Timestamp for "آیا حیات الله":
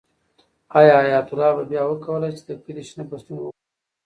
0.77-1.51